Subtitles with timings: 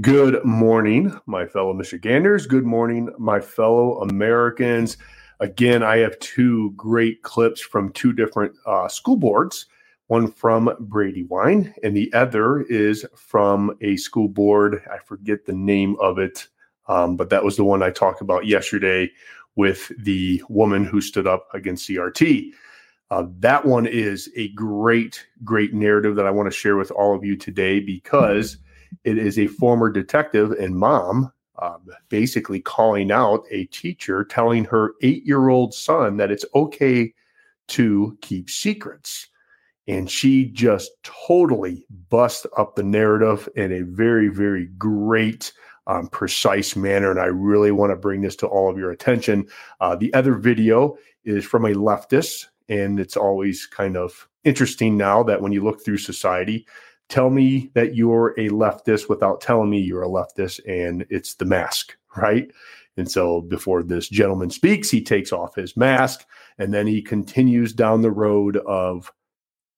[0.00, 2.46] Good morning, my fellow Michiganders.
[2.46, 4.96] Good morning, my fellow Americans.
[5.40, 9.66] Again, I have two great clips from two different uh, school boards.
[10.06, 14.80] One from Brady Wine, and the other is from a school board.
[14.90, 16.46] I forget the name of it,
[16.86, 19.10] um, but that was the one I talked about yesterday
[19.56, 22.52] with the woman who stood up against CRT.
[23.10, 27.14] Uh, that one is a great, great narrative that I want to share with all
[27.16, 28.58] of you today because
[29.04, 34.94] it is a former detective and mom um, basically calling out a teacher, telling her
[35.02, 37.12] eight year old son that it's okay
[37.68, 39.28] to keep secrets.
[39.86, 45.52] And she just totally bust up the narrative in a very, very great,
[45.86, 47.10] um, precise manner.
[47.10, 49.46] And I really want to bring this to all of your attention.
[49.80, 55.22] Uh, the other video is from a leftist and it's always kind of interesting now
[55.24, 56.66] that when you look through society,
[57.10, 61.44] tell me that you're a leftist without telling me you're a leftist, and it's the
[61.44, 62.50] mask, right?
[62.96, 66.26] And so before this gentleman speaks, he takes off his mask
[66.58, 69.10] and then he continues down the road of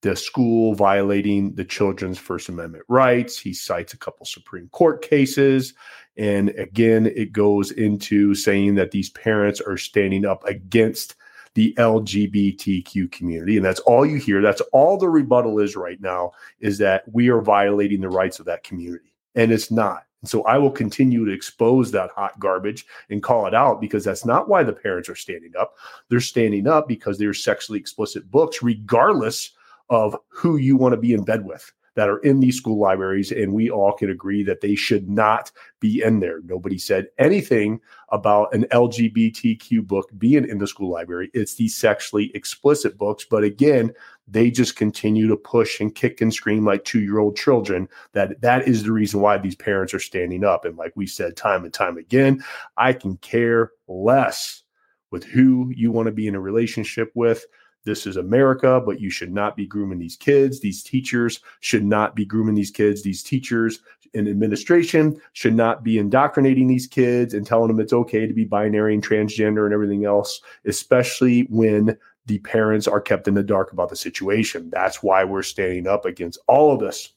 [0.00, 3.38] the school violating the children's First Amendment rights.
[3.38, 5.74] He cites a couple Supreme Court cases.
[6.16, 11.14] And again, it goes into saying that these parents are standing up against
[11.54, 13.56] the LGBTQ community.
[13.56, 14.40] And that's all you hear.
[14.40, 18.46] That's all the rebuttal is right now is that we are violating the rights of
[18.46, 19.12] that community.
[19.34, 20.04] And it's not.
[20.22, 24.04] And so I will continue to expose that hot garbage and call it out because
[24.04, 25.74] that's not why the parents are standing up.
[26.08, 29.50] They're standing up because they're sexually explicit books, regardless
[29.90, 33.30] of who you want to be in bed with that are in these school libraries,
[33.30, 36.40] and we all can agree that they should not be in there.
[36.44, 37.80] Nobody said anything
[38.10, 41.30] about an LGBTQ book being in the school library.
[41.34, 43.92] It's these sexually explicit books, but again,
[44.28, 47.88] they just continue to push and kick and scream like two-year-old children.
[48.12, 50.64] That that is the reason why these parents are standing up.
[50.64, 52.42] And like we said time and time again,
[52.76, 54.62] I can care less
[55.10, 57.44] with who you want to be in a relationship with
[57.84, 60.60] this is America, but you should not be grooming these kids.
[60.60, 63.02] These teachers should not be grooming these kids.
[63.02, 63.80] These teachers
[64.14, 68.44] and administration should not be indoctrinating these kids and telling them it's okay to be
[68.44, 73.72] binary and transgender and everything else, especially when the parents are kept in the dark
[73.72, 74.70] about the situation.
[74.70, 77.14] That's why we're standing up against all of this.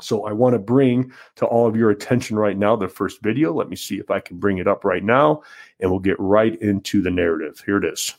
[0.00, 3.52] So I want to bring to all of your attention right now the first video.
[3.52, 5.42] Let me see if I can bring it up right now,
[5.80, 7.62] and we'll get right into the narrative.
[7.64, 8.14] Here it is.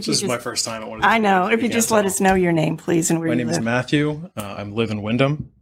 [0.00, 1.12] If this is my first time at one of these.
[1.12, 1.46] I know.
[1.48, 3.58] If you just let us know your name, please, and where my name live.
[3.58, 4.30] is Matthew.
[4.36, 5.52] Uh, I live in Windham.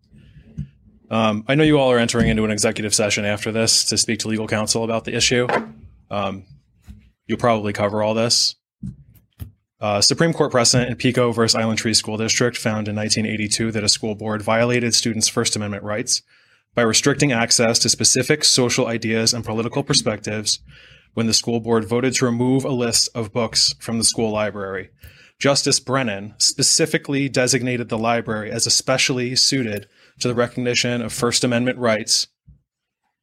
[1.10, 4.20] Um, I know you all are entering into an executive session after this to speak
[4.20, 5.46] to legal counsel about the issue.
[6.10, 6.44] Um,
[7.26, 8.56] you'll probably cover all this.
[9.80, 13.84] Uh, Supreme Court precedent in Pico versus Island Tree School District found in 1982 that
[13.84, 16.22] a school board violated students' First Amendment rights
[16.74, 20.58] by restricting access to specific social ideas and political perspectives
[21.14, 24.90] when the school board voted to remove a list of books from the school library.
[25.38, 29.86] Justice Brennan specifically designated the library as especially suited
[30.18, 32.26] to the recognition of First Amendment rights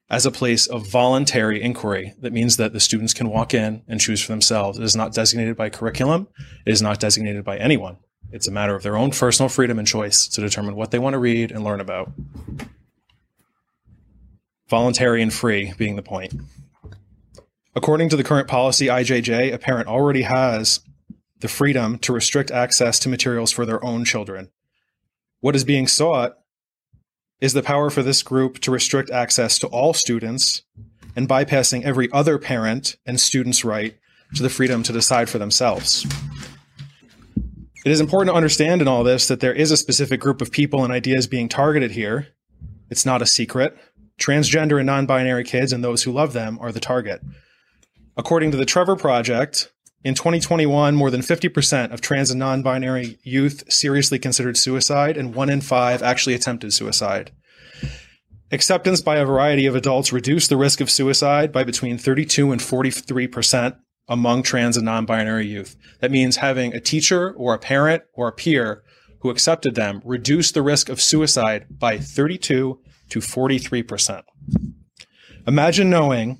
[0.10, 2.14] as a place of voluntary inquiry.
[2.20, 4.78] That means that the students can walk in and choose for themselves.
[4.78, 6.28] It is not designated by curriculum,
[6.66, 7.98] it is not designated by anyone.
[8.32, 11.14] It's a matter of their own personal freedom and choice to determine what they want
[11.14, 12.12] to read and learn about.
[14.70, 16.34] Voluntary and free being the point.
[17.76, 20.80] According to the current policy IJJ, a parent already has
[21.42, 24.50] the freedom to restrict access to materials for their own children.
[25.42, 26.38] What is being sought
[27.42, 30.64] is the power for this group to restrict access to all students
[31.18, 33.98] and bypassing every other parent and student's right
[34.36, 36.06] to the freedom to decide for themselves.
[37.86, 40.50] It is important to understand in all this that there is a specific group of
[40.50, 42.30] people and ideas being targeted here.
[42.90, 43.78] It's not a secret.
[44.18, 47.22] Transgender and non binary kids and those who love them are the target.
[48.18, 49.72] According to the Trevor Project,
[50.04, 55.34] in 2021, more than 50% of trans and non binary youth seriously considered suicide, and
[55.34, 57.32] one in five actually attempted suicide.
[58.52, 62.62] Acceptance by a variety of adults reduced the risk of suicide by between 32 and
[62.62, 63.78] 43%
[64.08, 65.76] among trans and non binary youth.
[66.00, 68.84] That means having a teacher or a parent or a peer
[69.22, 72.80] who accepted them reduced the risk of suicide by 32
[73.10, 74.22] to 43%.
[75.48, 76.38] Imagine knowing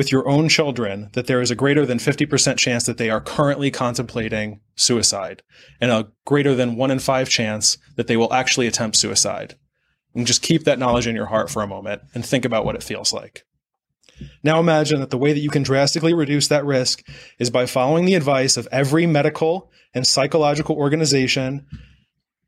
[0.00, 3.20] with your own children that there is a greater than 50% chance that they are
[3.20, 5.42] currently contemplating suicide
[5.78, 9.56] and a greater than one in five chance that they will actually attempt suicide.
[10.14, 12.76] And just keep that knowledge in your heart for a moment and think about what
[12.76, 13.44] it feels like.
[14.42, 17.06] Now imagine that the way that you can drastically reduce that risk
[17.38, 21.66] is by following the advice of every medical and psychological organization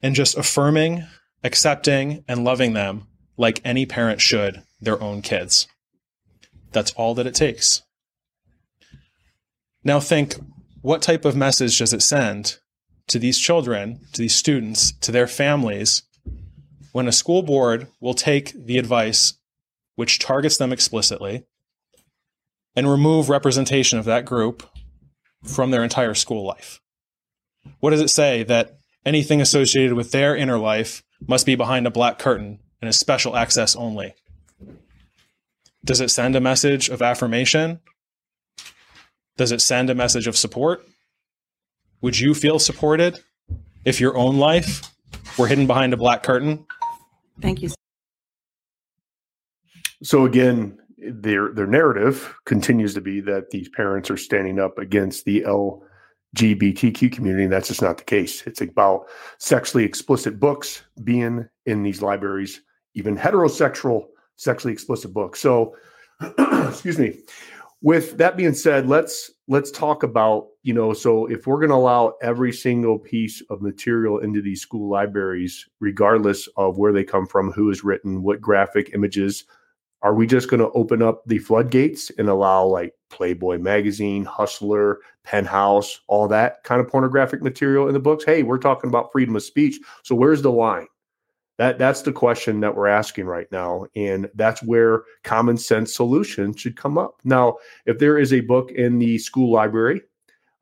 [0.01, 1.05] and just affirming,
[1.45, 5.67] accepting, and loving them like any parent should their own kids.
[6.73, 7.83] That's all that it takes.
[9.85, 10.37] Now think
[10.81, 12.59] what type of message does it send
[13.09, 16.03] to these children, to these students, to their families
[16.93, 19.35] when a school board will take the advice
[19.97, 21.45] which targets them explicitly
[22.75, 24.69] and remove representation of that group
[25.45, 26.81] from their entire school life?
[27.81, 31.91] What does it say that anything associated with their inner life must be behind a
[31.91, 34.15] black curtain and is special access only?
[35.85, 37.81] Does it send a message of affirmation?
[39.37, 40.87] Does it send a message of support?
[42.03, 43.19] Would you feel supported
[43.85, 44.93] if your own life
[45.39, 46.67] were hidden behind a black curtain?
[47.41, 47.71] Thank you.
[50.03, 55.25] So again, their their narrative continues to be that these parents are standing up against
[55.25, 55.43] the
[56.37, 58.47] LGBTQ community, and that's just not the case.
[58.47, 59.07] It's about
[59.39, 62.61] sexually explicit books being in these libraries,
[62.95, 64.07] even heterosexual
[64.37, 65.37] sexually explicit book.
[65.37, 65.77] So,
[66.39, 67.19] excuse me.
[67.81, 71.75] With that being said, let's let's talk about you know so if we're going to
[71.75, 77.27] allow every single piece of material into these school libraries regardless of where they come
[77.27, 79.45] from who is written what graphic images
[80.01, 85.01] are we just going to open up the floodgates and allow like playboy magazine hustler
[85.25, 89.37] penthouse all that kind of pornographic material in the books hey we're talking about freedom
[89.37, 90.87] of speech so where's the line
[91.59, 96.61] that that's the question that we're asking right now, and that's where common sense solutions
[96.61, 97.21] should come up.
[97.25, 97.57] Now,
[97.87, 100.03] if there is a book in the school library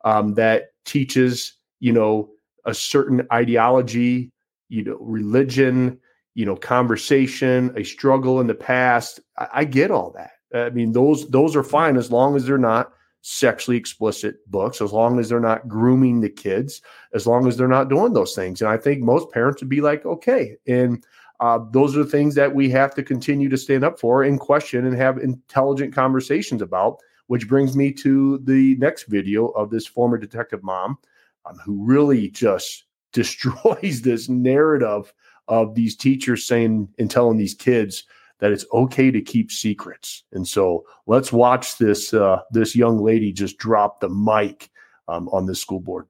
[0.03, 2.29] um, that teaches, you know,
[2.65, 4.31] a certain ideology,
[4.69, 5.99] you know, religion,
[6.35, 10.31] you know, conversation, a struggle in the past, I, I get all that.
[10.53, 14.91] I mean, those those are fine as long as they're not sexually explicit books, as
[14.91, 16.81] long as they're not grooming the kids,
[17.13, 18.61] as long as they're not doing those things.
[18.61, 20.57] And I think most parents would be like, okay.
[20.67, 21.05] And
[21.39, 24.39] uh, those are the things that we have to continue to stand up for and
[24.39, 26.97] question and have intelligent conversations about,
[27.27, 30.97] which brings me to the next video of this former detective mom
[31.45, 35.13] um, who really just destroys this narrative
[35.47, 38.05] of these teachers saying and telling these kids
[38.41, 40.23] that it's okay to keep secrets.
[40.33, 44.69] And so let's watch this uh, this young lady just drop the mic
[45.07, 46.07] um, on this school board.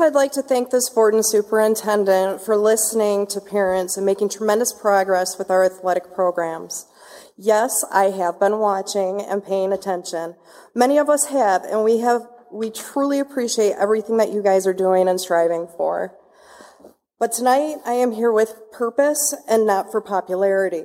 [0.00, 4.72] I'd like to thank this board and superintendent for listening to parents and making tremendous
[4.72, 6.86] progress with our athletic programs.
[7.36, 10.36] Yes, I have been watching and paying attention.
[10.74, 14.72] Many of us have, and we have we truly appreciate everything that you guys are
[14.72, 16.16] doing and striving for.
[17.18, 20.84] But tonight I am here with purpose and not for popularity.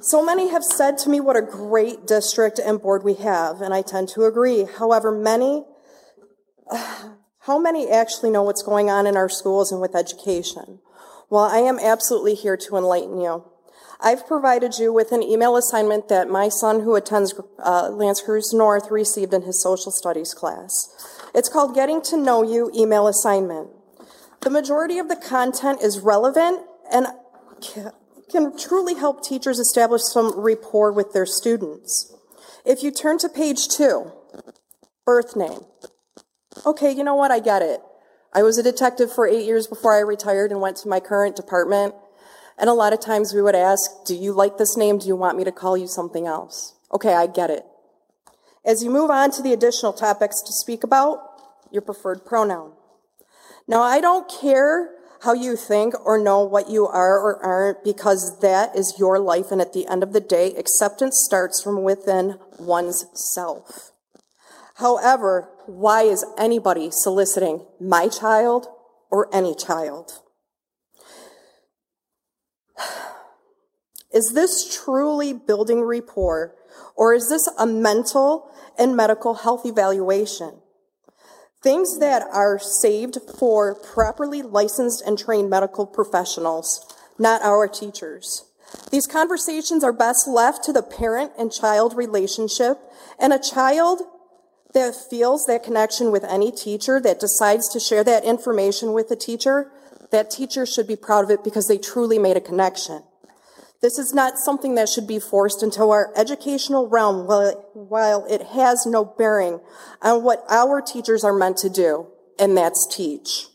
[0.00, 3.72] So many have said to me what a great district and board we have, and
[3.72, 4.64] I tend to agree.
[4.78, 5.64] However, many,
[7.40, 10.80] how many actually know what's going on in our schools and with education?
[11.28, 13.44] Well, I am absolutely here to enlighten you.
[13.98, 18.52] I've provided you with an email assignment that my son, who attends uh, L'Anse Creuse
[18.52, 20.88] North, received in his social studies class.
[21.34, 23.70] It's called Getting to Know You Email Assignment.
[24.42, 26.60] The majority of the content is relevant
[26.92, 27.06] and
[28.30, 32.14] can truly help teachers establish some rapport with their students.
[32.64, 34.12] If you turn to page two,
[35.04, 35.60] birth name.
[36.64, 37.30] Okay, you know what?
[37.30, 37.80] I get it.
[38.32, 41.36] I was a detective for eight years before I retired and went to my current
[41.36, 41.94] department.
[42.58, 44.98] And a lot of times we would ask, Do you like this name?
[44.98, 46.74] Do you want me to call you something else?
[46.92, 47.64] Okay, I get it.
[48.64, 51.20] As you move on to the additional topics to speak about,
[51.70, 52.72] your preferred pronoun.
[53.68, 54.90] Now, I don't care
[55.26, 59.50] how you think or know what you are or aren't because that is your life.
[59.50, 63.90] And at the end of the day, acceptance starts from within one's self.
[64.76, 68.68] However, why is anybody soliciting my child
[69.10, 70.22] or any child?
[74.14, 76.54] Is this truly building rapport
[76.94, 80.62] or is this a mental and medical health evaluation?
[81.66, 88.44] Things that are saved for properly licensed and trained medical professionals, not our teachers.
[88.92, 92.78] These conversations are best left to the parent and child relationship,
[93.18, 94.02] and a child
[94.74, 99.16] that feels that connection with any teacher that decides to share that information with the
[99.16, 99.72] teacher,
[100.12, 103.02] that teacher should be proud of it because they truly made a connection.
[103.82, 107.26] This is not something that should be forced into our educational realm
[107.74, 109.60] while it has no bearing
[110.02, 113.46] on what our teachers are meant to do, and that's teach.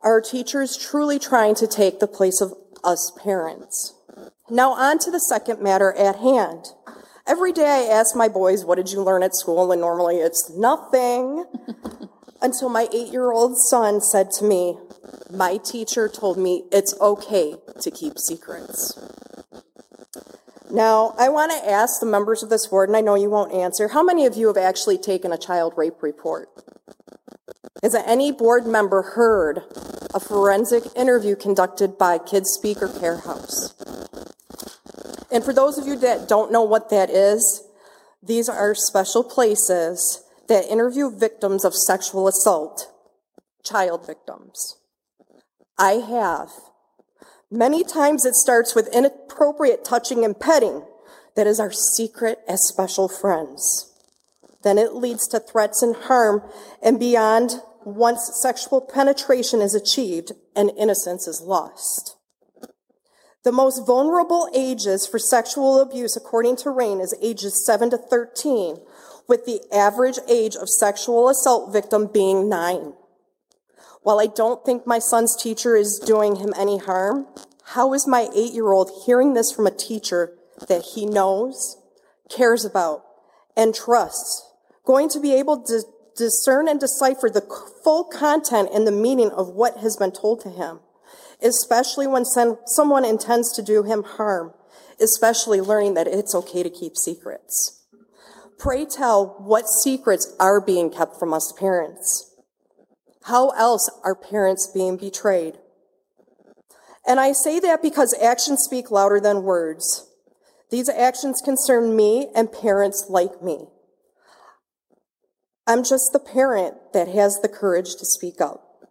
[0.00, 3.94] Are teachers truly trying to take the place of us parents?
[4.50, 6.66] Now, on to the second matter at hand.
[7.26, 9.70] Every day I ask my boys, What did you learn at school?
[9.70, 11.44] And normally it's nothing.
[12.42, 14.76] until my eight year old son said to me,
[15.30, 18.98] My teacher told me it's okay to keep secrets.
[20.70, 23.52] Now, I want to ask the members of this board, and I know you won't
[23.52, 26.48] answer, how many of you have actually taken a child rape report?
[27.82, 29.60] Has any board member heard
[30.14, 33.74] a forensic interview conducted by Kids Speak or Care House?
[35.30, 37.66] And for those of you that don't know what that is,
[38.22, 42.90] these are special places that interview victims of sexual assault,
[43.64, 44.76] child victims.
[45.82, 46.50] I have.
[47.50, 50.84] Many times it starts with inappropriate touching and petting
[51.34, 53.92] that is our secret as special friends.
[54.62, 56.48] Then it leads to threats and harm
[56.80, 62.16] and beyond once sexual penetration is achieved and innocence is lost.
[63.42, 68.76] The most vulnerable ages for sexual abuse, according to RAINN, is ages 7 to 13,
[69.26, 72.92] with the average age of sexual assault victim being 9.
[74.02, 77.26] While I don't think my son's teacher is doing him any harm,
[77.66, 80.36] how is my eight year old hearing this from a teacher
[80.68, 81.78] that he knows,
[82.28, 83.04] cares about,
[83.56, 84.50] and trusts,
[84.84, 85.82] going to be able to
[86.16, 87.46] discern and decipher the
[87.84, 90.80] full content and the meaning of what has been told to him,
[91.40, 94.52] especially when someone intends to do him harm,
[95.00, 97.84] especially learning that it's okay to keep secrets.
[98.58, 102.31] Pray tell what secrets are being kept from us parents.
[103.24, 105.58] How else are parents being betrayed?
[107.06, 110.08] And I say that because actions speak louder than words.
[110.70, 113.66] These actions concern me and parents like me.
[115.66, 118.88] I'm just the parent that has the courage to speak up.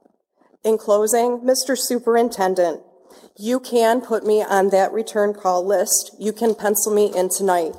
[0.64, 1.78] In closing, Mr.
[1.78, 2.82] Superintendent,
[3.38, 6.12] you can put me on that return call list.
[6.20, 7.74] You can pencil me in tonight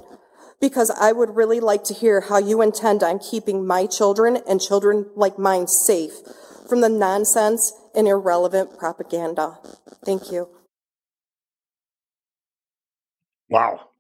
[0.61, 4.61] because I would really like to hear how you intend on keeping my children and
[4.61, 6.13] children like mine safe
[6.73, 9.59] from the nonsense and irrelevant propaganda.
[10.07, 10.49] Thank you.
[13.51, 13.91] Wow.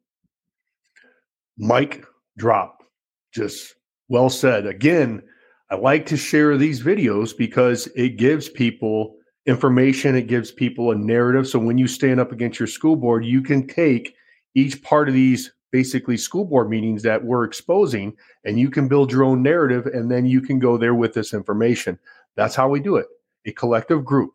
[1.58, 2.02] Mic
[2.38, 2.82] drop.
[3.30, 3.74] Just
[4.08, 4.64] well said.
[4.64, 5.22] Again,
[5.70, 10.94] I like to share these videos because it gives people information, it gives people a
[10.94, 11.46] narrative.
[11.46, 14.14] So when you stand up against your school board, you can take
[14.54, 18.14] each part of these basically school board meetings that we're exposing
[18.44, 21.34] and you can build your own narrative and then you can go there with this
[21.34, 21.98] information.
[22.36, 23.06] That's how we do it.
[23.46, 24.32] A collective group,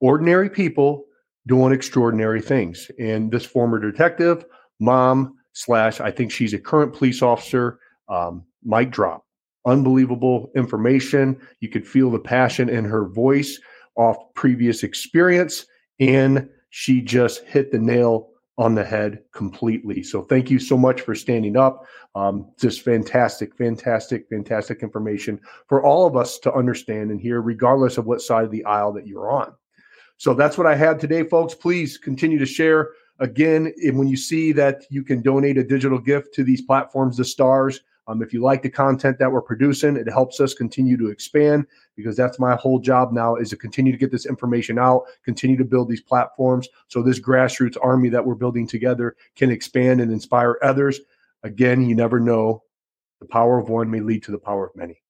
[0.00, 1.04] ordinary people
[1.46, 2.90] doing extraordinary things.
[2.98, 4.44] And this former detective,
[4.80, 9.24] mom, slash, I think she's a current police officer, um, mic drop.
[9.66, 11.40] Unbelievable information.
[11.60, 13.60] You could feel the passion in her voice
[13.96, 15.66] off previous experience,
[16.00, 18.31] and she just hit the nail
[18.62, 20.04] on the head completely.
[20.04, 21.84] So thank you so much for standing up.
[22.14, 27.98] Um, just fantastic, fantastic, fantastic information for all of us to understand and hear, regardless
[27.98, 29.52] of what side of the aisle that you're on.
[30.16, 31.56] So that's what I had today, folks.
[31.56, 32.90] Please continue to share.
[33.18, 37.16] Again, and when you see that you can donate a digital gift to these platforms,
[37.16, 40.96] the stars, um, if you like the content that we're producing, it helps us continue
[40.96, 41.66] to expand
[41.96, 45.56] because that's my whole job now is to continue to get this information out, continue
[45.56, 50.10] to build these platforms so this grassroots army that we're building together can expand and
[50.10, 51.00] inspire others.
[51.44, 52.64] Again, you never know.
[53.20, 55.00] The power of one may lead to the power of many.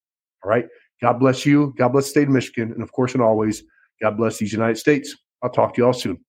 [0.44, 0.66] All right.
[1.00, 1.74] God bless you.
[1.78, 2.72] God bless the state of Michigan.
[2.72, 3.62] And of course, and always,
[4.02, 5.16] God bless these United States.
[5.42, 6.20] I'll talk to you all soon.